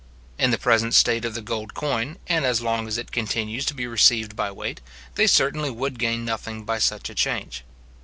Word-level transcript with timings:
In 0.39 0.49
the 0.49 0.57
present 0.57 0.95
state 0.95 1.25
of 1.25 1.35
the 1.35 1.43
gold 1.43 1.75
coin, 1.75 2.17
and 2.25 2.43
as 2.43 2.59
long 2.59 2.87
as 2.87 2.97
it 2.97 3.11
continues 3.11 3.67
to 3.67 3.75
be 3.75 3.85
received 3.85 4.35
by 4.35 4.49
weight, 4.49 4.81
they 5.13 5.27
certainly 5.27 5.69
would 5.69 5.99
gain 5.99 6.25
nothing 6.25 6.63
by 6.63 6.79
such 6.79 7.11
a 7.11 7.13
change. 7.13 7.63